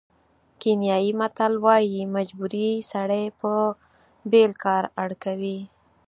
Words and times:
کینیايي 0.59 1.11
متل 1.19 1.53
وایي 1.65 2.01
مجبوري 2.15 2.69
سړی 2.91 3.25
په 3.39 3.51
بېل 4.31 4.51
کار 4.63 4.83
اړ 5.01 5.09
کوي. 5.23 5.59